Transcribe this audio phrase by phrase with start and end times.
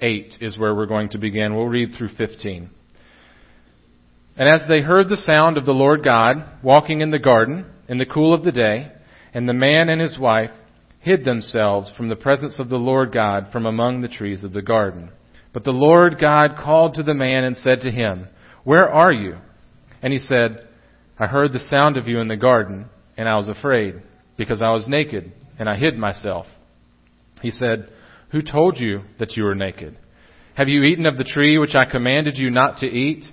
[0.00, 1.54] 8 is where we're going to begin.
[1.54, 2.70] We'll read through 15.
[4.36, 7.98] And as they heard the sound of the Lord God walking in the garden in
[7.98, 8.90] the cool of the day,
[9.34, 10.50] and the man and his wife
[11.00, 14.62] hid themselves from the presence of the Lord God from among the trees of the
[14.62, 15.10] garden.
[15.52, 18.28] But the Lord God called to the man and said to him,
[18.64, 19.36] Where are you?
[20.02, 20.66] And he said,
[21.18, 22.86] I heard the sound of you in the garden,
[23.16, 24.00] and I was afraid,
[24.36, 26.46] because I was naked, and I hid myself.
[27.42, 27.90] He said,
[28.32, 29.96] Who told you that you were naked?
[30.54, 33.24] Have you eaten of the tree which I commanded you not to eat?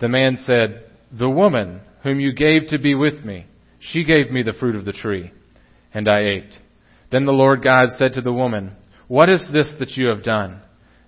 [0.00, 0.84] The man said,
[1.16, 3.46] The woman whom you gave to be with me,
[3.78, 5.32] she gave me the fruit of the tree,
[5.92, 6.52] and I ate.
[7.10, 8.72] Then the Lord God said to the woman,
[9.08, 10.62] What is this that you have done?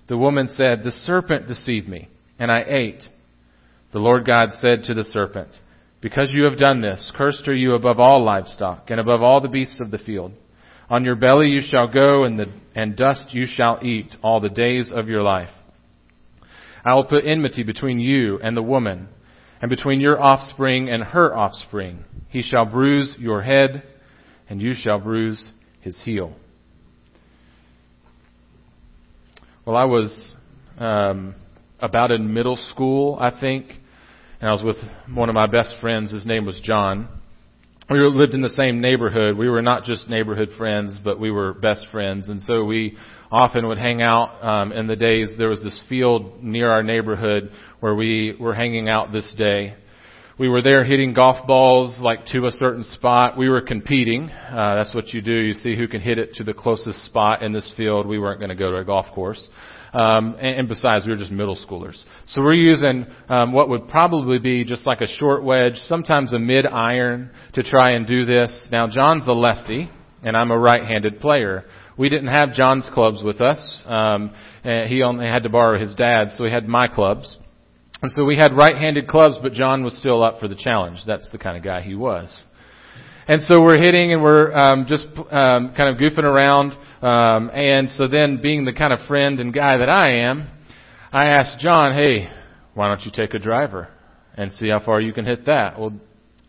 [0.09, 3.03] The woman said, The serpent deceived me, and I ate.
[3.93, 5.49] The Lord God said to the serpent,
[6.01, 9.49] Because you have done this, cursed are you above all livestock, and above all the
[9.49, 10.33] beasts of the field.
[10.91, 14.51] On your belly you shall go, and, the, and dust you shall eat all the
[14.51, 15.51] days of your life.
[16.85, 19.09] I will put enmity between you and the woman,
[19.63, 22.05] and between your offspring and her offspring.
[22.29, 23.83] He shall bruise your head,
[24.49, 26.35] and you shall bruise his heel.
[29.65, 30.35] Well, I was
[30.79, 31.35] um,
[31.81, 33.69] about in middle school, I think,
[34.41, 34.77] and I was with
[35.17, 36.13] one of my best friends.
[36.13, 37.09] His name was John.
[37.91, 39.37] We lived in the same neighborhood.
[39.37, 42.97] We were not just neighborhood friends, but we were best friends, and so we
[43.31, 45.35] often would hang out um, in the days.
[45.37, 49.75] There was this field near our neighborhood where we were hanging out this day.
[50.39, 53.37] We were there hitting golf balls like to a certain spot.
[53.37, 54.31] We were competing.
[54.31, 55.35] Uh, that's what you do.
[55.35, 58.07] You see who can hit it to the closest spot in this field.
[58.07, 59.51] We weren't going to go to a golf course.
[59.95, 62.03] Um, and, and, besides, we were just middle schoolers.
[62.27, 66.39] So we're using um, what would probably be just like a short wedge, sometimes a
[66.39, 68.67] mid iron, to try and do this.
[68.73, 69.89] Now, John's a lefty,
[70.23, 71.65] and I'm a right-handed player.
[71.97, 73.83] We didn't have John's clubs with us.
[73.87, 74.35] Um,
[74.65, 77.39] he only had to borrow his dad's, so he had my clubs.
[78.03, 80.99] And so we had right-handed clubs, but John was still up for the challenge.
[81.07, 82.47] That's the kind of guy he was.
[83.27, 86.73] And so we're hitting and we're um, just um, kind of goofing around.
[87.05, 90.49] Um, and so then, being the kind of friend and guy that I am,
[91.13, 92.31] I asked John, "Hey,
[92.73, 93.89] why don't you take a driver
[94.37, 95.93] and see how far you can hit that?" Well,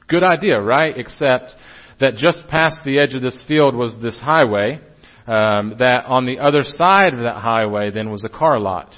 [0.08, 0.98] good idea, right?
[0.98, 1.54] Except
[2.00, 4.80] that just past the edge of this field was this highway,
[5.28, 8.94] um, that on the other side of that highway then was a car lot.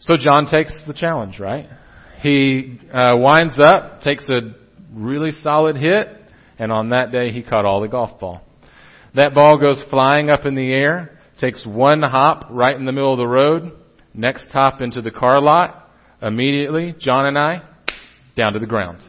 [0.00, 1.68] So John takes the challenge, right?
[2.22, 4.54] He uh, winds up, takes a
[4.94, 6.08] really solid hit,
[6.58, 8.40] and on that day he caught all the golf ball.
[9.14, 13.12] That ball goes flying up in the air, takes one hop right in the middle
[13.12, 13.72] of the road,
[14.14, 15.90] next hop into the car lot.
[16.20, 17.62] Immediately, John and I,
[18.36, 19.02] down to the ground.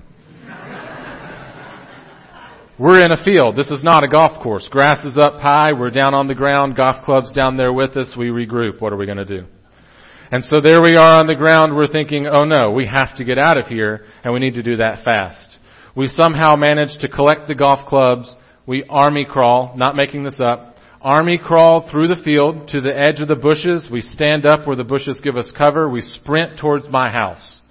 [2.80, 3.56] We're in a field.
[3.56, 4.68] This is not a golf course.
[4.70, 5.74] Grass is up high.
[5.74, 6.76] We're down on the ground.
[6.76, 8.16] Golf club's down there with us.
[8.18, 8.82] We regroup.
[8.82, 9.46] What are we going to do?
[10.30, 11.76] And so there we are on the ground.
[11.76, 14.64] We're thinking, oh no, we have to get out of here and we need to
[14.64, 15.58] do that fast.
[15.96, 18.36] We somehow manage to collect the golf clubs.
[18.68, 20.76] We army crawl, not making this up.
[21.02, 23.88] Army crawl through the field to the edge of the bushes.
[23.90, 25.90] We stand up where the bushes give us cover.
[25.90, 27.62] We sprint towards my house.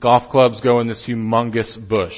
[0.00, 2.14] Golf clubs go in this humongous bush.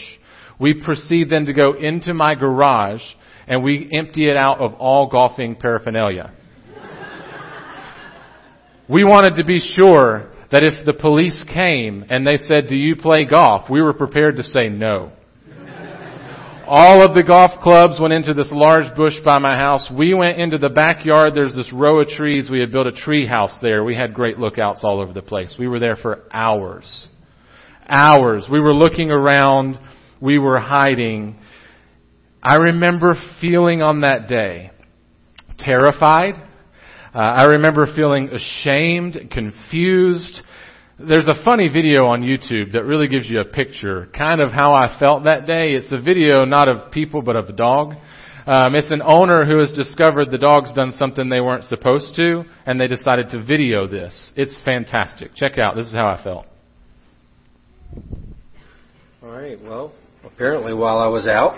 [0.60, 3.02] We proceed then to go into my garage
[3.48, 6.32] and we empty it out of all golfing paraphernalia.
[8.88, 12.94] we wanted to be sure that if the police came and they said, do you
[12.94, 13.68] play golf?
[13.68, 15.10] We were prepared to say no.
[16.72, 19.91] All of the golf clubs went into this large bush by my house.
[19.92, 21.34] We went into the backyard.
[21.34, 22.48] There's this row of trees.
[22.48, 23.82] We had built a tree house there.
[23.82, 25.56] We had great lookouts all over the place.
[25.59, 27.09] We were there for hours.
[27.88, 28.47] Hours.
[28.48, 29.80] We were looking around
[30.20, 31.41] we were hiding.
[32.41, 34.70] I remember feeling on that day
[35.59, 36.34] terrified.
[37.12, 40.41] Uh, I remember feeling ashamed, confused.
[41.08, 44.74] There's a funny video on YouTube that really gives you a picture, kind of how
[44.74, 45.72] I felt that day.
[45.74, 47.94] It's a video not of people, but of a dog.
[48.46, 52.44] Um, it's an owner who has discovered the dog's done something they weren't supposed to,
[52.66, 54.32] and they decided to video this.
[54.36, 55.34] It's fantastic.
[55.34, 55.74] Check out.
[55.74, 56.47] This is how I felt.
[59.22, 59.62] All right.
[59.62, 59.92] Well,
[60.24, 61.56] Apparently, while I was out,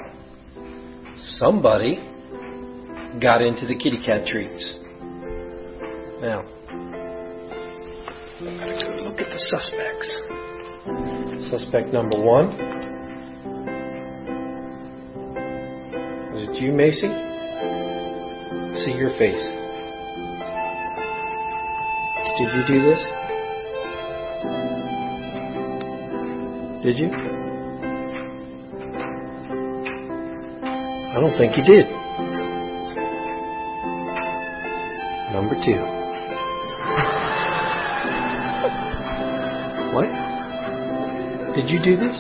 [1.39, 1.97] somebody
[3.21, 4.75] got into the kitty cat treats.
[6.21, 6.45] Now,
[8.43, 10.09] look at the suspects.
[11.51, 12.49] Suspect number one.
[16.33, 17.09] Was it you, Macy?
[18.85, 19.43] See your face.
[22.39, 23.01] Did you do this?
[26.83, 27.11] Did you?
[31.11, 31.87] I don't think you did.
[35.33, 36.02] Number two.
[41.55, 42.17] Did you do this?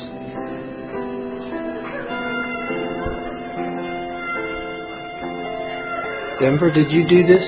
[6.38, 7.43] Denver, did you do this?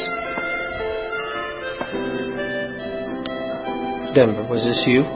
[4.15, 5.03] Denver, was this you?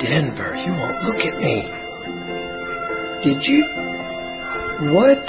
[0.00, 1.62] Denver, you won't look at me.
[3.24, 3.64] Did you?
[4.94, 5.24] What?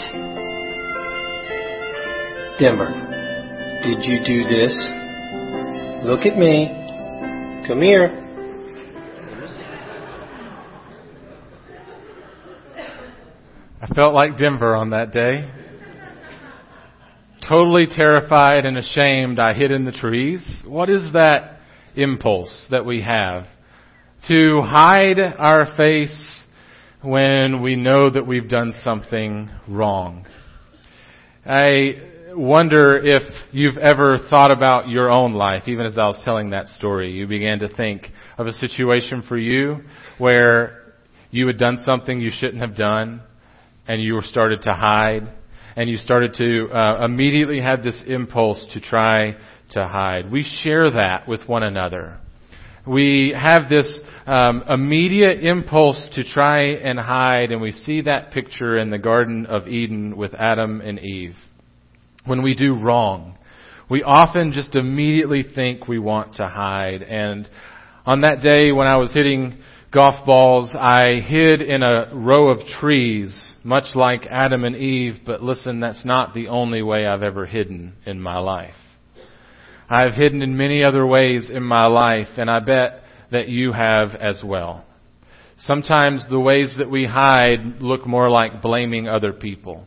[2.60, 2.94] Denver,
[3.84, 4.74] did you do this?
[6.06, 6.70] Look at me.
[7.68, 8.25] Come here.
[13.96, 15.50] Felt like Denver on that day.
[17.48, 20.46] Totally terrified and ashamed, I hid in the trees.
[20.66, 21.60] What is that
[21.96, 23.46] impulse that we have?
[24.28, 26.44] To hide our face
[27.02, 30.26] when we know that we've done something wrong.
[31.46, 36.50] I wonder if you've ever thought about your own life, even as I was telling
[36.50, 37.12] that story.
[37.12, 38.08] You began to think
[38.38, 39.82] of a situation for you
[40.18, 40.82] where
[41.32, 43.22] you had done something you shouldn't have done
[43.88, 45.32] and you started to hide
[45.76, 49.36] and you started to uh, immediately have this impulse to try
[49.72, 50.32] to hide.
[50.32, 52.20] We share that with one another.
[52.88, 58.78] We have this um, immediate impulse to try and hide, and we see that picture
[58.78, 61.36] in the Garden of Eden with Adam and Eve.
[62.26, 63.38] When we do wrong,
[63.90, 67.02] we often just immediately think we want to hide.
[67.02, 67.50] And
[68.06, 69.58] on that day when I was hitting
[69.92, 75.42] golf balls, I hid in a row of trees, much like Adam and Eve, but
[75.42, 78.76] listen, that's not the only way I've ever hidden in my life.
[79.90, 84.10] I've hidden in many other ways in my life, and I bet that you have
[84.16, 84.84] as well.
[85.58, 89.86] Sometimes the ways that we hide look more like blaming other people.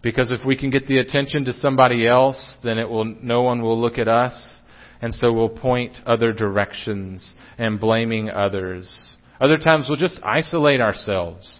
[0.00, 3.62] Because if we can get the attention to somebody else, then it will, no one
[3.62, 4.58] will look at us,
[5.00, 9.11] and so we'll point other directions and blaming others.
[9.42, 11.58] Other times we'll just isolate ourselves.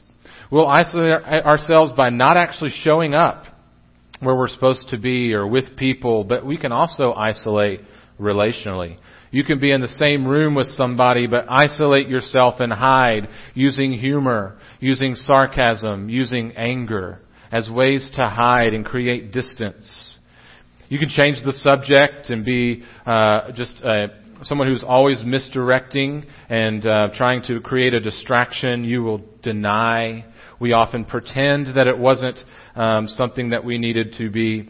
[0.52, 3.44] We'll isolate ourselves by not actually showing up
[4.20, 7.80] where we're supposed to be or with people, but we can also isolate
[8.20, 8.98] relationally.
[9.32, 13.94] You can be in the same room with somebody, but isolate yourself and hide using
[13.94, 17.18] humor, using sarcasm, using anger
[17.50, 20.18] as ways to hide and create distance.
[20.88, 26.84] You can change the subject and be uh, just a someone who's always misdirecting and
[26.86, 30.24] uh, trying to create a distraction, you will deny.
[30.60, 32.38] We often pretend that it wasn't
[32.74, 34.68] um, something that we needed to be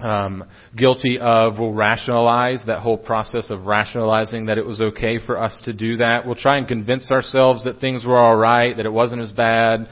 [0.00, 0.44] um,
[0.76, 1.58] guilty of.
[1.58, 5.96] We'll rationalize that whole process of rationalizing that it was okay for us to do
[5.98, 6.24] that.
[6.24, 9.88] We'll try and convince ourselves that things were all right, that it wasn't as bad.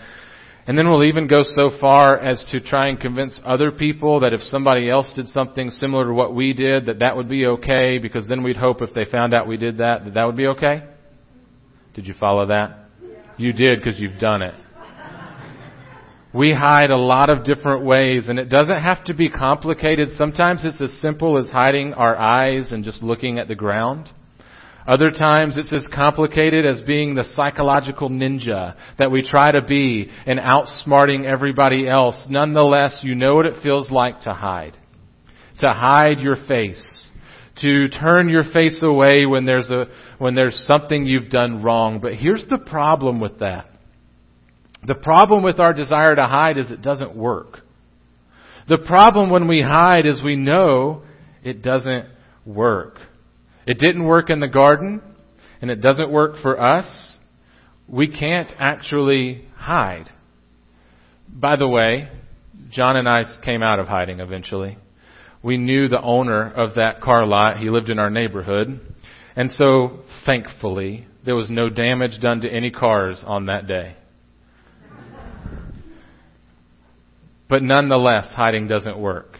[0.69, 4.33] And then we'll even go so far as to try and convince other people that
[4.33, 7.99] if somebody else did something similar to what we did, that that would be okay,
[7.99, 10.49] because then we'd hope if they found out we did that, that that would be
[10.49, 10.83] okay.
[11.95, 12.81] Did you follow that?
[13.37, 14.55] You did because you've done it.
[16.35, 20.11] We hide a lot of different ways, and it doesn't have to be complicated.
[20.11, 24.11] Sometimes it's as simple as hiding our eyes and just looking at the ground.
[24.87, 30.09] Other times it's as complicated as being the psychological ninja that we try to be
[30.27, 32.27] and outsmarting everybody else.
[32.31, 34.77] Nonetheless, you know what it feels like to hide.
[35.61, 37.11] To hide your face.
[37.62, 39.87] To turn your face away when there's a,
[40.19, 42.00] when there's something you've done wrong.
[42.00, 43.66] But here's the problem with that.
[44.87, 47.59] The problem with our desire to hide is it doesn't work.
[48.69, 51.02] The problem when we hide is we know
[51.43, 52.07] it doesn't
[52.45, 52.99] work.
[53.66, 55.02] It didn't work in the garden,
[55.61, 57.18] and it doesn't work for us.
[57.88, 60.08] We can't actually hide.
[61.28, 62.08] By the way,
[62.70, 64.78] John and I came out of hiding eventually.
[65.42, 67.58] We knew the owner of that car lot.
[67.58, 68.80] He lived in our neighborhood.
[69.35, 73.96] And so, thankfully, there was no damage done to any cars on that day.
[77.49, 79.36] But nonetheless, hiding doesn't work.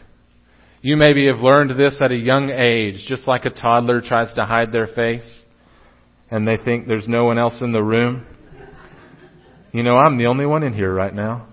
[0.87, 4.45] You maybe have learned this at a young age, just like a toddler tries to
[4.45, 5.29] hide their face
[6.31, 8.25] and they think there's no one else in the room.
[9.73, 11.49] You know, I'm the only one in here right now.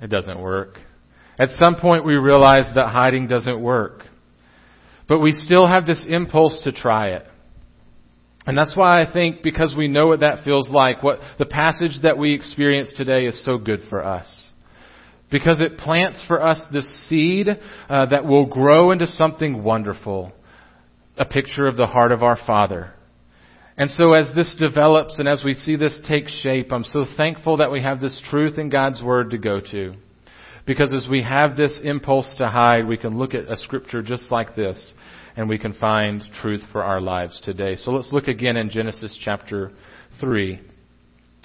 [0.00, 0.78] It doesn't work.
[1.38, 4.04] At some point we realize that hiding doesn't work.
[5.06, 7.26] But we still have this impulse to try it.
[8.46, 12.00] And that's why I think because we know what that feels like, what the passage
[12.04, 14.45] that we experience today is so good for us.
[15.30, 20.32] Because it plants for us this seed uh, that will grow into something wonderful.
[21.16, 22.92] A picture of the heart of our Father.
[23.76, 27.58] And so as this develops and as we see this take shape, I'm so thankful
[27.58, 29.94] that we have this truth in God's Word to go to.
[30.64, 34.30] Because as we have this impulse to hide, we can look at a scripture just
[34.30, 34.94] like this
[35.36, 37.76] and we can find truth for our lives today.
[37.76, 39.72] So let's look again in Genesis chapter
[40.20, 40.60] 3.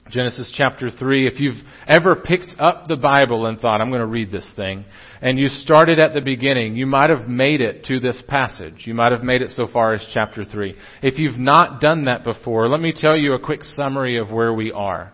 [0.10, 1.28] Genesis chapter 3.
[1.28, 4.84] If you've ever picked up the Bible and thought, I'm going to read this thing,
[5.22, 8.84] and you started at the beginning, you might have made it to this passage.
[8.86, 10.76] You might have made it so far as chapter 3.
[11.02, 14.54] If you've not done that before, let me tell you a quick summary of where
[14.54, 15.14] we are.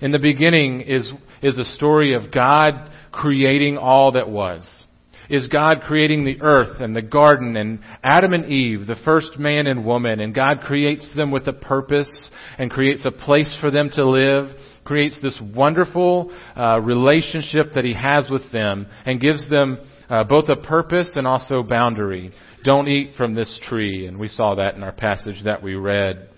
[0.00, 1.12] In the beginning is,
[1.42, 4.86] is a story of God creating all that was
[5.28, 9.66] is God creating the earth and the garden and Adam and Eve, the first man
[9.66, 13.90] and woman, and God creates them with a purpose and creates a place for them
[13.94, 14.48] to live,
[14.84, 20.48] creates this wonderful uh, relationship that He has with them and gives them uh, both
[20.48, 22.32] a purpose and also boundary.
[22.64, 26.28] Don't eat from this tree, and we saw that in our passage that we read.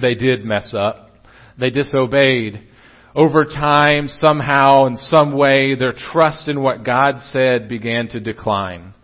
[0.00, 1.10] They did mess up.
[1.58, 2.67] They disobeyed
[3.14, 8.94] over time, somehow, in some way, their trust in what God said began to decline.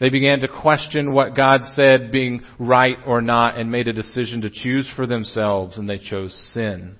[0.00, 4.42] They began to question what God said being right or not and made a decision
[4.42, 6.96] to choose for themselves and they chose sin.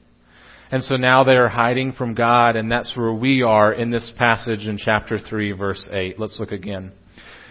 [0.71, 4.13] And so now they are hiding from God and that's where we are in this
[4.17, 6.19] passage in chapter 3 verse 8.
[6.19, 6.93] Let's look again.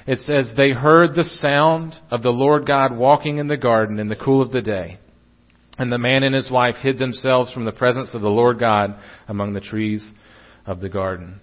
[0.05, 4.10] It says, they heard the sound of the Lord God walking in the garden in
[4.10, 4.98] the cool of the day.
[5.77, 8.96] And the man and his wife hid themselves from the presence of the Lord God
[9.27, 10.12] among the trees
[10.65, 11.42] of the garden.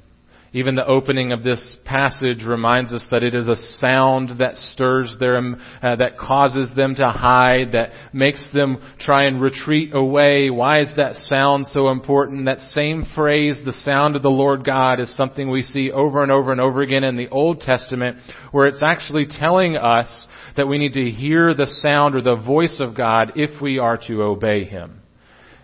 [0.52, 5.14] Even the opening of this passage reminds us that it is a sound that stirs
[5.20, 10.50] them, uh, that causes them to hide, that makes them try and retreat away.
[10.50, 12.46] Why is that sound so important?
[12.46, 16.32] That same phrase, the sound of the Lord God, is something we see over and
[16.32, 18.16] over and over again in the Old Testament,
[18.50, 20.26] where it's actually telling us
[20.56, 24.00] that we need to hear the sound or the voice of God if we are
[24.08, 25.00] to obey Him.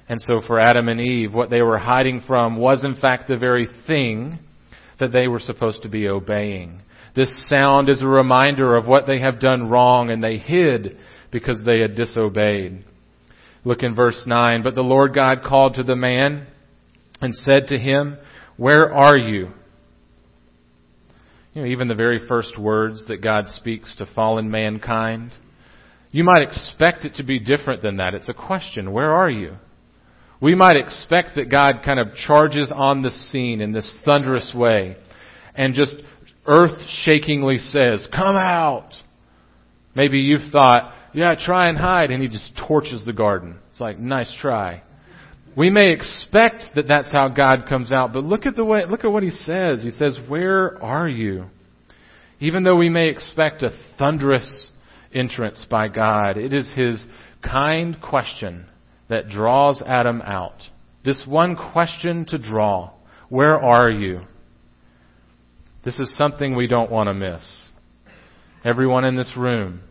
[0.08, 3.36] And so for Adam and Eve, what they were hiding from was in fact the
[3.36, 4.38] very thing
[4.98, 6.80] that they were supposed to be obeying.
[7.14, 10.98] This sound is a reminder of what they have done wrong and they hid
[11.30, 12.84] because they had disobeyed.
[13.64, 14.62] Look in verse 9.
[14.62, 16.46] But the Lord God called to the man
[17.20, 18.18] and said to him,
[18.56, 19.50] Where are you?
[21.52, 25.32] You know, even the very first words that God speaks to fallen mankind,
[26.12, 28.14] you might expect it to be different than that.
[28.14, 28.92] It's a question.
[28.92, 29.56] Where are you?
[30.40, 34.96] We might expect that God kind of charges on the scene in this thunderous way
[35.54, 35.96] and just
[36.46, 38.90] earth shakingly says, come out.
[39.94, 43.58] Maybe you've thought, yeah, try and hide, and he just torches the garden.
[43.70, 44.82] It's like, nice try.
[45.56, 49.04] We may expect that that's how God comes out, but look at the way, look
[49.04, 49.82] at what he says.
[49.82, 51.46] He says, where are you?
[52.40, 54.70] Even though we may expect a thunderous
[55.14, 57.06] entrance by God, it is his
[57.42, 58.66] kind question
[59.08, 60.62] that draws Adam out.
[61.04, 62.90] This one question to draw.
[63.28, 64.22] Where are you?
[65.84, 67.70] This is something we don't want to miss.
[68.64, 69.82] Everyone in this room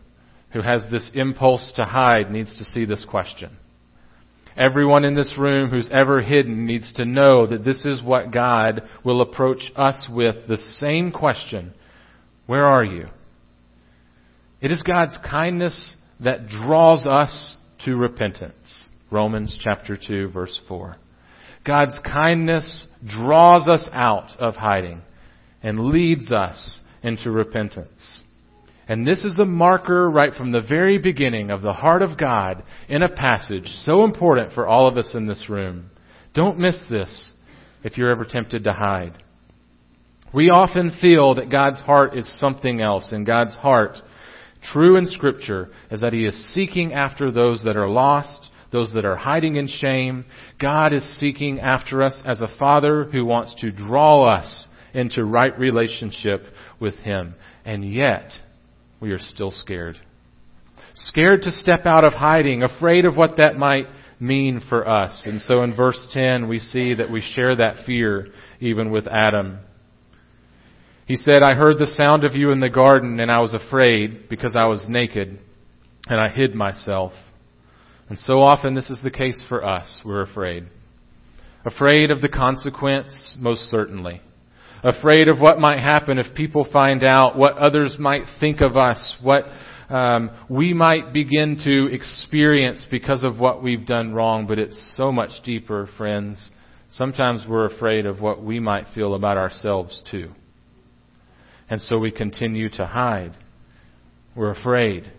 [0.52, 3.56] who has this impulse to hide needs to see this question.
[4.56, 8.82] Everyone in this room who's ever hidden needs to know that this is what God
[9.04, 11.74] will approach us with the same question.
[12.46, 13.08] Where are you?
[14.60, 18.88] It is God's kindness that draws us to repentance.
[19.10, 20.96] Romans chapter 2 verse 4.
[21.64, 25.02] God's kindness draws us out of hiding
[25.62, 28.22] and leads us into repentance.
[28.88, 32.62] And this is a marker right from the very beginning of the heart of God
[32.88, 35.90] in a passage so important for all of us in this room.
[36.34, 37.32] Don't miss this
[37.82, 39.22] if you're ever tempted to hide.
[40.32, 43.96] We often feel that God's heart is something else, and God's heart,
[44.72, 49.04] true in Scripture, is that He is seeking after those that are lost, those that
[49.04, 50.24] are hiding in shame.
[50.60, 55.56] God is seeking after us as a Father who wants to draw us into right
[55.58, 56.42] relationship
[56.80, 57.34] with Him.
[57.64, 58.30] And yet,
[59.00, 59.96] we are still scared.
[60.94, 63.86] Scared to step out of hiding, afraid of what that might
[64.18, 65.22] mean for us.
[65.26, 68.28] And so in verse 10, we see that we share that fear
[68.60, 69.58] even with Adam.
[71.06, 74.28] He said, I heard the sound of you in the garden and I was afraid
[74.28, 75.38] because I was naked
[76.08, 77.12] and I hid myself.
[78.08, 80.00] And so often this is the case for us.
[80.04, 80.66] We're afraid.
[81.64, 84.20] Afraid of the consequence, most certainly
[84.82, 89.16] afraid of what might happen if people find out, what others might think of us,
[89.22, 89.44] what
[89.88, 94.46] um, we might begin to experience because of what we've done wrong.
[94.46, 96.50] But it's so much deeper, friends.
[96.90, 100.30] Sometimes we're afraid of what we might feel about ourselves too.
[101.68, 103.36] And so we continue to hide.
[104.36, 105.10] We're afraid.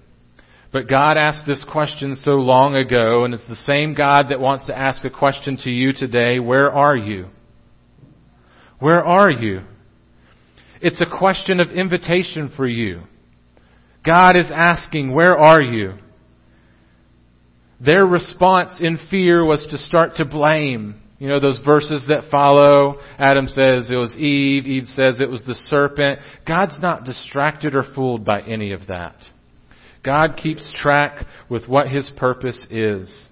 [0.71, 4.67] But God asked this question so long ago, and it's the same God that wants
[4.67, 6.39] to ask a question to you today.
[6.39, 7.27] Where are you?
[8.79, 9.61] Where are you?
[10.81, 13.01] It's a question of invitation for you.
[14.05, 15.95] God is asking, where are you?
[17.79, 21.01] Their response in fear was to start to blame.
[21.19, 22.99] You know, those verses that follow.
[23.17, 24.65] Adam says it was Eve.
[24.67, 26.19] Eve says it was the serpent.
[26.47, 29.15] God's not distracted or fooled by any of that.
[30.07, 33.27] God keeps track with what His purpose is.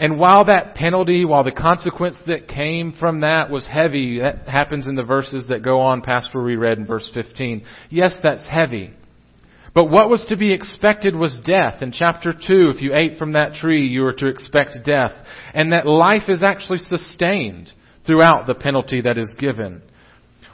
[0.00, 4.88] And while that penalty, while the consequence that came from that was heavy, that happens
[4.88, 7.64] in the verses that go on past where we read in verse 15.
[7.88, 8.90] Yes, that's heavy.
[9.74, 11.82] But what was to be expected was death.
[11.82, 15.12] In chapter 2, if you ate from that tree, you were to expect death.
[15.54, 17.70] And that life is actually sustained
[18.04, 19.82] throughout the penalty that is given.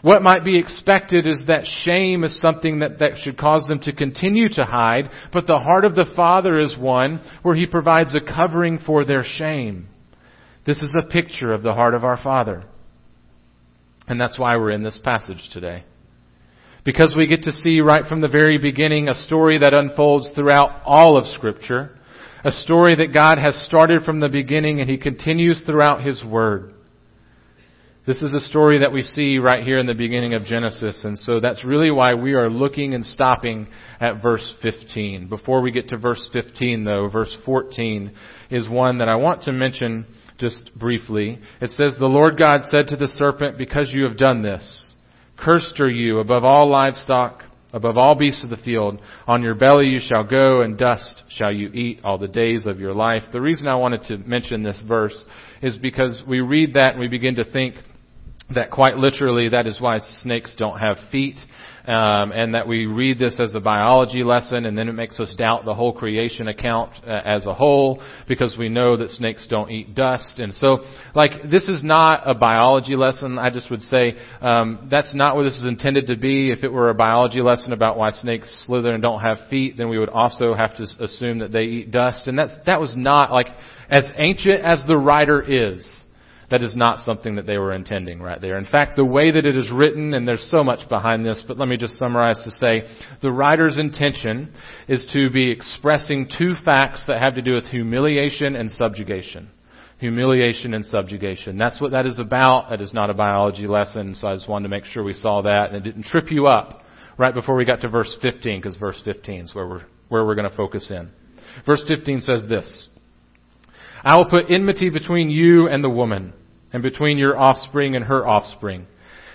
[0.00, 3.92] What might be expected is that shame is something that, that should cause them to
[3.92, 8.20] continue to hide, but the heart of the Father is one where He provides a
[8.20, 9.88] covering for their shame.
[10.66, 12.64] This is a picture of the heart of our Father.
[14.06, 15.84] And that's why we're in this passage today.
[16.84, 20.82] Because we get to see right from the very beginning a story that unfolds throughout
[20.84, 21.98] all of Scripture.
[22.44, 26.72] A story that God has started from the beginning and He continues throughout His Word.
[28.08, 31.18] This is a story that we see right here in the beginning of Genesis, and
[31.18, 33.66] so that's really why we are looking and stopping
[34.00, 35.28] at verse 15.
[35.28, 38.10] Before we get to verse 15 though, verse 14
[38.48, 40.06] is one that I want to mention
[40.38, 41.38] just briefly.
[41.60, 44.94] It says, The Lord God said to the serpent, Because you have done this,
[45.36, 47.42] Cursed are you above all livestock,
[47.74, 49.02] above all beasts of the field.
[49.26, 52.80] On your belly you shall go, and dust shall you eat all the days of
[52.80, 53.24] your life.
[53.32, 55.26] The reason I wanted to mention this verse
[55.60, 57.74] is because we read that and we begin to think
[58.54, 61.36] that quite literally that is why snakes don't have feet
[61.88, 65.34] um, and that we read this as a biology lesson, and then it makes us
[65.38, 69.70] doubt the whole creation account uh, as a whole because we know that snakes don't
[69.70, 70.38] eat dust.
[70.38, 70.80] And so,
[71.14, 73.38] like, this is not a biology lesson.
[73.38, 76.50] I just would say um, that's not what this is intended to be.
[76.50, 79.88] If it were a biology lesson about why snakes slither and don't have feet, then
[79.88, 82.26] we would also have to assume that they eat dust.
[82.26, 83.48] And that's that was not like
[83.88, 86.04] as ancient as the writer is
[86.50, 88.56] that is not something that they were intending right there.
[88.56, 91.58] In fact, the way that it is written, and there's so much behind this, but
[91.58, 92.84] let me just summarize to say,
[93.20, 94.52] the writer's intention
[94.88, 99.50] is to be expressing two facts that have to do with humiliation and subjugation.
[99.98, 101.58] Humiliation and subjugation.
[101.58, 102.70] That's what that is about.
[102.70, 105.42] That is not a biology lesson, so I just wanted to make sure we saw
[105.42, 106.82] that and it didn't trip you up
[107.18, 110.36] right before we got to verse 15, because verse 15 is where we're, where we're
[110.36, 111.10] going to focus in.
[111.66, 112.88] Verse 15 says this,
[114.04, 116.32] I will put enmity between you and the woman,
[116.72, 118.86] and between your offspring and her offspring.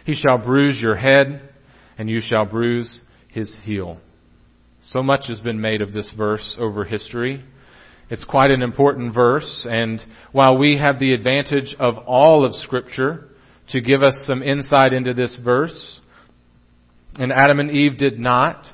[0.05, 1.49] He shall bruise your head,
[1.97, 3.99] and you shall bruise his heel.
[4.81, 7.43] So much has been made of this verse over history.
[8.09, 13.29] It's quite an important verse, and while we have the advantage of all of Scripture
[13.69, 16.01] to give us some insight into this verse,
[17.15, 18.65] and Adam and Eve did not,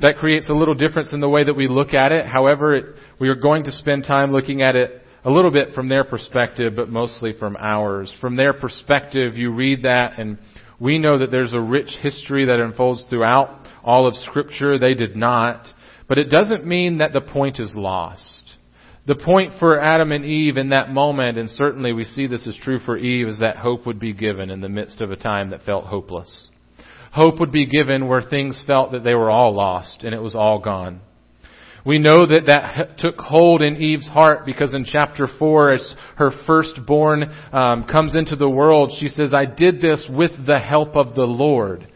[0.00, 2.26] that creates a little difference in the way that we look at it.
[2.26, 2.86] However, it,
[3.18, 6.74] we are going to spend time looking at it a little bit from their perspective,
[6.74, 8.12] but mostly from ours.
[8.20, 10.38] From their perspective, you read that and
[10.80, 14.78] we know that there's a rich history that unfolds throughout all of scripture.
[14.78, 15.64] They did not.
[16.08, 18.42] But it doesn't mean that the point is lost.
[19.06, 22.58] The point for Adam and Eve in that moment, and certainly we see this is
[22.62, 25.50] true for Eve, is that hope would be given in the midst of a time
[25.50, 26.48] that felt hopeless.
[27.12, 30.34] Hope would be given where things felt that they were all lost and it was
[30.34, 31.00] all gone.
[31.84, 36.30] We know that that took hold in Eve's heart because in chapter 4, as her
[36.46, 41.14] firstborn um, comes into the world, she says, I did this with the help of
[41.14, 41.88] the Lord.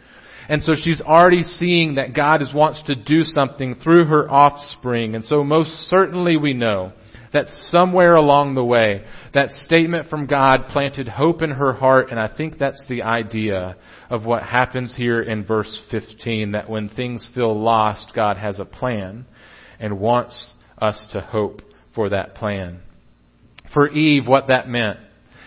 [0.48, 5.14] And so she's already seeing that God is, wants to do something through her offspring.
[5.14, 6.92] And so most certainly we know
[7.32, 12.10] that somewhere along the way, that statement from God planted hope in her heart.
[12.10, 13.76] And I think that's the idea
[14.08, 18.64] of what happens here in verse 15, that when things feel lost, God has a
[18.64, 19.26] plan
[19.78, 21.62] and wants us to hope
[21.94, 22.80] for that plan.
[23.72, 24.98] For Eve, what that meant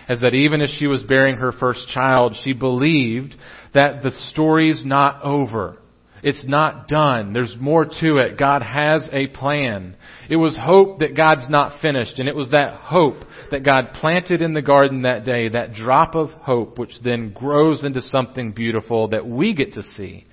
[0.09, 3.35] is that even as she was bearing her first child, she believed
[3.73, 5.77] that the story's not over.
[6.21, 7.31] It's not done.
[7.31, 8.37] There's more to it.
[8.37, 9.95] God has a plan.
[10.29, 14.41] It was hope that God's not finished, and it was that hope that God planted
[14.41, 19.09] in the garden that day, that drop of hope, which then grows into something beautiful
[19.09, 20.25] that we get to see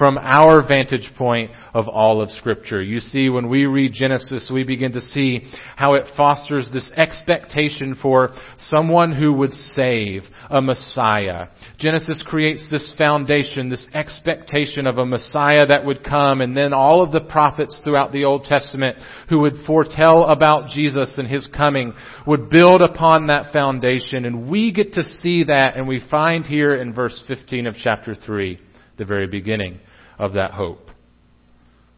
[0.00, 2.80] from our vantage point of all of scripture.
[2.80, 5.42] You see, when we read Genesis, we begin to see
[5.76, 11.48] how it fosters this expectation for someone who would save, a Messiah.
[11.78, 17.02] Genesis creates this foundation, this expectation of a Messiah that would come, and then all
[17.02, 18.96] of the prophets throughout the Old Testament
[19.28, 21.92] who would foretell about Jesus and His coming
[22.26, 26.74] would build upon that foundation, and we get to see that, and we find here
[26.74, 28.58] in verse 15 of chapter 3
[28.96, 29.78] the very beginning
[30.20, 30.90] of that hope.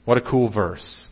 [0.05, 1.09] What a cool verse.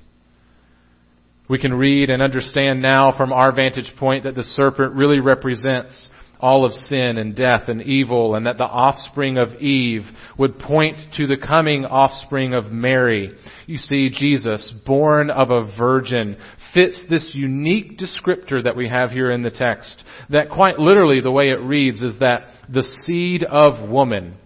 [1.48, 6.08] We can read and understand now from our vantage point that the serpent really represents
[6.38, 10.04] all of sin and death and evil and that the offspring of Eve
[10.38, 13.32] would point to the coming offspring of Mary.
[13.66, 16.36] You see, Jesus, born of a virgin,
[16.72, 20.02] fits this unique descriptor that we have here in the text.
[20.30, 24.36] That quite literally the way it reads is that the seed of woman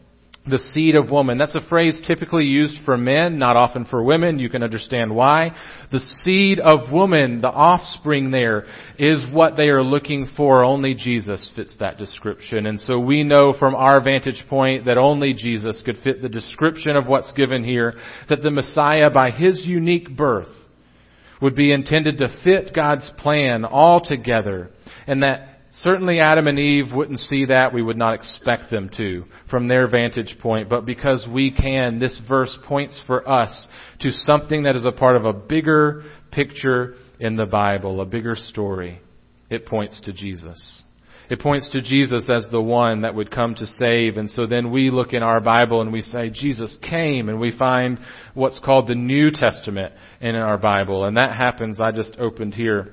[0.47, 1.39] the seed of woman.
[1.39, 4.39] That's a phrase typically used for men, not often for women.
[4.39, 5.57] You can understand why.
[5.91, 8.67] The seed of woman, the offspring there,
[8.99, 10.63] is what they are looking for.
[10.63, 12.67] Only Jesus fits that description.
[12.67, 16.95] And so we know from our vantage point that only Jesus could fit the description
[16.95, 17.95] of what's given here,
[18.29, 20.49] that the Messiah, by his unique birth,
[21.41, 24.71] would be intended to fit God's plan altogether,
[25.07, 27.75] and that Certainly Adam and Eve wouldn't see that.
[27.75, 30.69] We would not expect them to from their vantage point.
[30.69, 33.67] But because we can, this verse points for us
[34.01, 38.37] to something that is a part of a bigger picture in the Bible, a bigger
[38.37, 39.01] story.
[39.51, 40.83] It points to Jesus.
[41.29, 44.17] It points to Jesus as the one that would come to save.
[44.17, 47.57] And so then we look in our Bible and we say, Jesus came, and we
[47.57, 47.99] find
[48.35, 51.05] what's called the New Testament in our Bible.
[51.05, 52.93] And that happens, I just opened here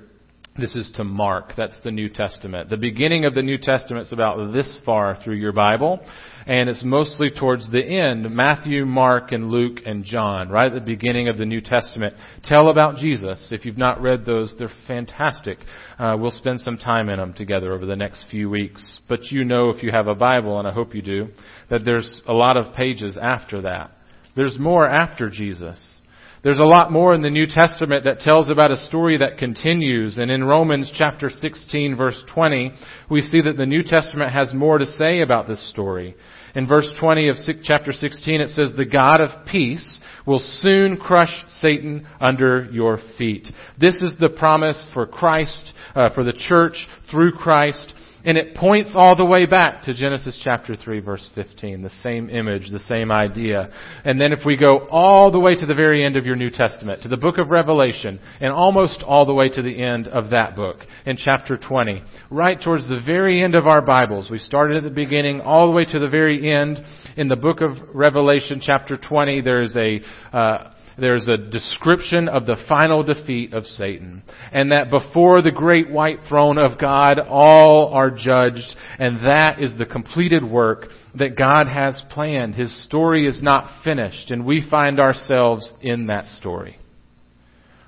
[0.58, 1.54] this is to Mark.
[1.56, 2.70] That's the New Testament.
[2.70, 6.02] The beginning of the New Testament is about this far through your Bible,
[6.46, 8.30] and it's mostly towards the end.
[8.36, 12.68] Matthew, Mark, and Luke, and John, right at the beginning of the New Testament, tell
[12.68, 13.48] about Jesus.
[13.52, 15.58] If you've not read those, they're fantastic.
[15.98, 19.00] Uh, we'll spend some time in them together over the next few weeks.
[19.08, 21.30] But you know, if you have a Bible, and I hope you do,
[21.70, 23.92] that there's a lot of pages after that.
[24.36, 26.01] There's more after Jesus.
[26.44, 30.18] There's a lot more in the New Testament that tells about a story that continues.
[30.18, 32.74] And in Romans chapter 16 verse 20,
[33.12, 36.16] we see that the New Testament has more to say about this story.
[36.56, 41.34] In verse 20 of chapter 16 it says, the God of peace will soon crush
[41.60, 43.48] Satan under your feet.
[43.80, 48.94] This is the promise for Christ, uh, for the church through Christ and it points
[48.96, 53.12] all the way back to Genesis chapter 3 verse 15, the same image, the same
[53.12, 53.70] idea.
[54.04, 56.50] And then if we go all the way to the very end of your New
[56.50, 60.30] Testament, to the book of Revelation, and almost all the way to the end of
[60.32, 64.78] that book, in chapter 20, right towards the very end of our Bibles, we started
[64.78, 66.80] at the beginning all the way to the very end,
[67.18, 70.02] in the book of Revelation chapter 20, there's a,
[70.36, 74.24] uh, there's a description of the final defeat of Satan.
[74.52, 78.76] And that before the great white throne of God, all are judged.
[79.00, 82.56] And that is the completed work that God has planned.
[82.56, 84.32] His story is not finished.
[84.32, 86.78] And we find ourselves in that story.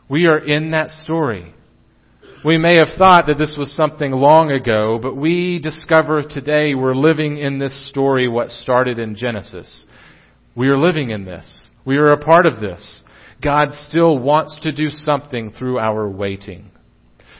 [0.10, 1.54] We are in that story.
[2.46, 6.94] We may have thought that this was something long ago, but we discover today we're
[6.94, 9.86] living in this story what started in Genesis.
[10.54, 11.70] We are living in this.
[11.86, 13.04] We are a part of this.
[13.42, 16.72] God still wants to do something through our waiting.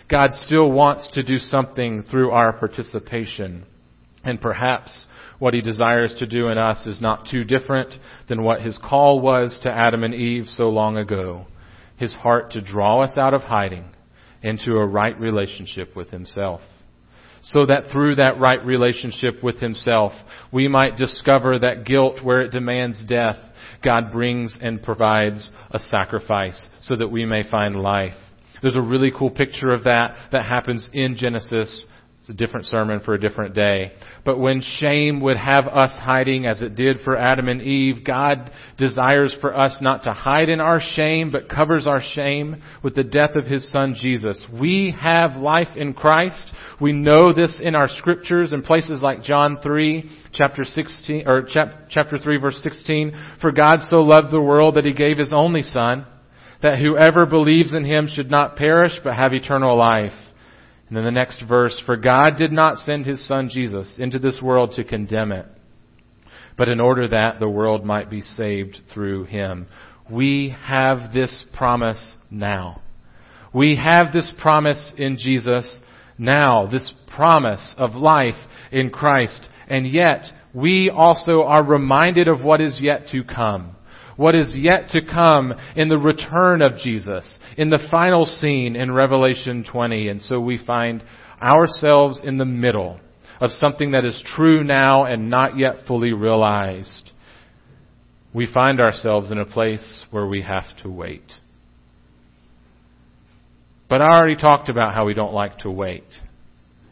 [0.10, 3.66] God still wants to do something through our participation.
[4.24, 5.06] And perhaps
[5.40, 7.94] what he desires to do in us is not too different
[8.28, 11.48] than what his call was to Adam and Eve so long ago.
[11.98, 13.86] His heart to draw us out of hiding
[14.42, 16.62] into a right relationship with himself.
[17.44, 20.14] So that through that right relationship with himself,
[20.52, 23.38] we might discover that guilt where it demands death
[23.84, 28.14] God brings and provides a sacrifice so that we may find life.
[28.62, 31.86] There's a really cool picture of that that happens in Genesis
[32.24, 33.92] it's a different sermon for a different day.
[34.24, 38.50] But when shame would have us hiding as it did for Adam and Eve, God
[38.78, 43.04] desires for us not to hide in our shame, but covers our shame with the
[43.04, 44.48] death of His Son Jesus.
[44.58, 46.50] We have life in Christ.
[46.80, 51.46] We know this in our scriptures in places like John 3, chapter 16, or
[51.90, 53.12] chapter 3 verse 16.
[53.42, 56.08] For God so loved the world that He gave His only Son,
[56.62, 60.14] that whoever believes in Him should not perish, but have eternal life.
[60.94, 64.40] And then the next verse, for God did not send his son Jesus into this
[64.44, 65.48] world to condemn it,
[66.56, 69.66] but in order that the world might be saved through him.
[70.08, 72.84] We have this promise now.
[73.52, 75.80] We have this promise in Jesus
[76.20, 78.38] now, this promise of life
[78.72, 79.50] in Christ.
[79.68, 83.78] And yet, we also are reminded of what is yet to come
[84.16, 88.92] what is yet to come in the return of Jesus, in the final scene in
[88.92, 90.10] Revelation 20.
[90.10, 91.04] And so we find
[91.42, 93.00] ourselves in the middle
[93.42, 97.12] of something that is true now and not yet fully realized.
[98.34, 101.34] We find ourselves in a place where we have to wait.
[103.90, 106.06] But I already talked about how we don't like to wait.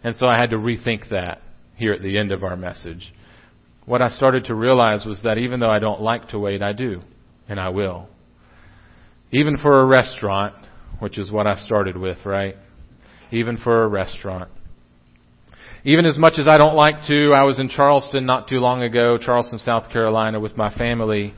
[0.03, 1.41] And so I had to rethink that
[1.75, 3.13] here at the end of our message.
[3.85, 6.73] what I started to realize was that even though I don't like to wait, I
[6.73, 7.01] do,
[7.51, 8.07] and I will.
[9.33, 10.55] Even for a restaurant,
[10.99, 12.55] which is what I started with, right?
[13.29, 14.49] Even for a restaurant.
[15.83, 18.83] Even as much as I don't like to, I was in Charleston not too long
[18.83, 21.33] ago, Charleston, South Carolina, with my family.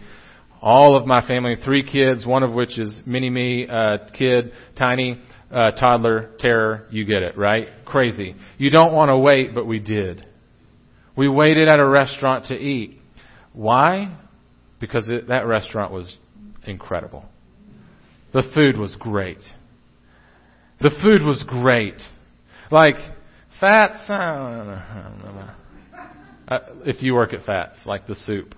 [0.61, 5.19] All of my family, three kids, one of which is mini me, uh, kid, tiny,
[5.51, 6.85] uh, toddler, terror.
[6.91, 7.69] You get it, right?
[7.85, 8.35] Crazy.
[8.59, 10.27] You don't want to wait, but we did.
[11.17, 12.99] We waited at a restaurant to eat.
[13.51, 14.19] Why?
[14.83, 16.17] Because it, that restaurant was
[16.67, 17.23] incredible.
[18.33, 19.37] The food was great.
[20.81, 22.01] The food was great.
[22.69, 22.97] Like,
[23.61, 24.81] Fats, uh,
[26.85, 28.55] if you work at Fats, like the soup.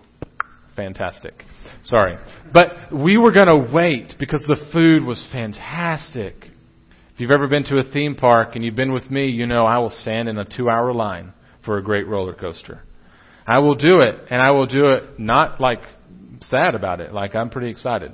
[0.76, 1.44] Fantastic.
[1.84, 2.18] Sorry.
[2.52, 6.34] But we were going to wait because the food was fantastic.
[7.14, 9.68] If you've ever been to a theme park and you've been with me, you know
[9.68, 11.34] I will stand in a two hour line
[11.64, 12.82] for a great roller coaster.
[13.46, 15.82] I will do it, and I will do it not like
[16.42, 18.14] sad about it, like I'm pretty excited.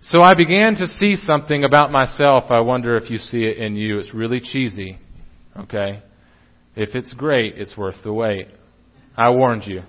[0.00, 2.44] So I began to see something about myself.
[2.50, 3.98] I wonder if you see it in you.
[3.98, 4.98] It's really cheesy,
[5.56, 6.02] okay?
[6.76, 8.46] If it's great, it's worth the wait.
[9.16, 9.82] I warned you.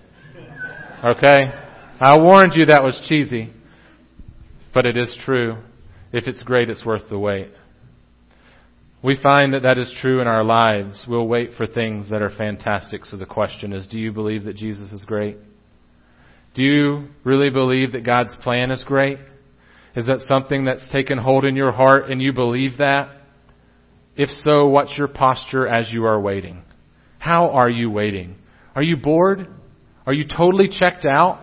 [1.06, 1.52] Okay?
[2.02, 3.54] I warned you that was cheesy.
[4.73, 5.58] But it is true.
[6.12, 7.49] If it's great, it's worth the wait.
[9.04, 11.06] We find that that is true in our lives.
[11.08, 13.06] We'll wait for things that are fantastic.
[13.06, 15.38] So the question is, do you believe that Jesus is great?
[16.60, 19.17] Do you really believe that God's plan is great?
[19.95, 23.12] Is that something that's taken hold in your heart and you believe that?
[24.17, 26.63] If so, what's your posture as you are waiting?
[27.17, 28.36] How are you waiting?
[28.76, 29.48] Are you bored?
[30.06, 31.39] Are you totally checked out?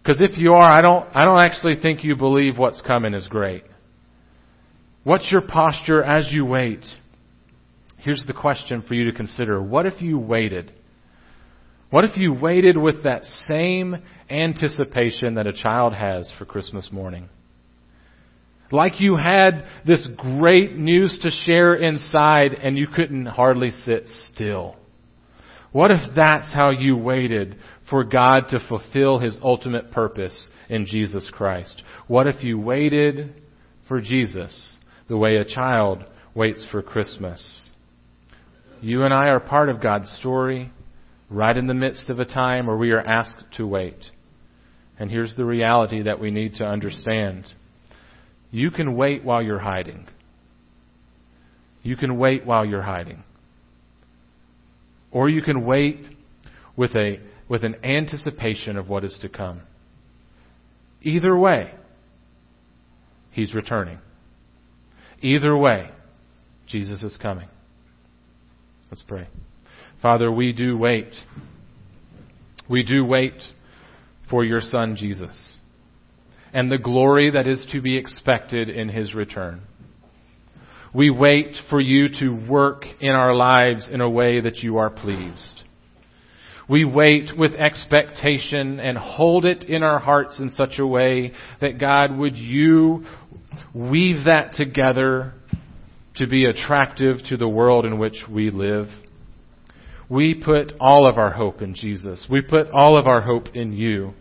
[0.00, 3.26] Because if you are, I don't, I don't actually think you believe what's coming is
[3.26, 3.64] great.
[5.02, 6.86] What's your posture as you wait?
[7.96, 9.60] Here's the question for you to consider.
[9.60, 10.72] What if you waited?
[11.90, 13.96] What if you waited with that same
[14.30, 17.28] anticipation that a child has for Christmas morning?
[18.72, 24.76] Like you had this great news to share inside and you couldn't hardly sit still.
[25.72, 27.56] What if that's how you waited
[27.88, 31.82] for God to fulfill His ultimate purpose in Jesus Christ?
[32.06, 33.34] What if you waited
[33.90, 34.76] for Jesus
[35.08, 37.68] the way a child waits for Christmas.
[38.80, 40.70] You and I are part of God's story,
[41.28, 43.98] right in the midst of a time where we are asked to wait.
[45.00, 47.46] And here's the reality that we need to understand.
[48.50, 50.06] You can wait while you're hiding.
[51.82, 53.24] You can wait while you're hiding.
[55.10, 56.04] Or you can wait
[56.76, 59.62] with a with an anticipation of what is to come.
[61.02, 61.72] Either way,
[63.30, 63.98] he's returning.
[65.22, 65.90] Either way,
[66.66, 67.48] Jesus is coming.
[68.90, 69.28] Let's pray.
[70.02, 71.12] Father, we do wait.
[72.68, 73.40] We do wait
[74.30, 75.58] for your Son, Jesus,
[76.52, 79.62] and the glory that is to be expected in his return.
[80.94, 84.90] We wait for you to work in our lives in a way that you are
[84.90, 85.62] pleased.
[86.68, 91.78] We wait with expectation and hold it in our hearts in such a way that
[91.78, 93.04] God, would you
[93.74, 95.34] weave that together
[96.16, 98.88] to be attractive to the world in which we live.
[100.08, 102.26] We put all of our hope in Jesus.
[102.28, 104.14] We put all of our hope in you.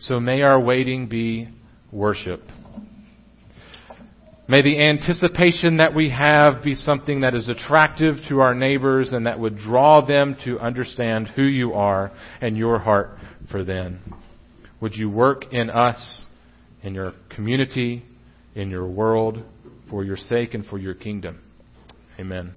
[0.00, 1.48] So may our waiting be
[1.92, 2.40] worship.
[4.48, 9.26] May the anticipation that we have be something that is attractive to our neighbors and
[9.26, 12.10] that would draw them to understand who you are
[12.40, 13.18] and your heart
[13.50, 14.14] for them.
[14.80, 16.24] Would you work in us,
[16.82, 18.02] in your community,
[18.54, 19.44] in your world
[19.90, 21.40] for your sake and for your kingdom.
[22.18, 22.54] Amen.